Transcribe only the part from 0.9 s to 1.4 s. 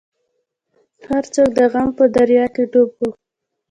هر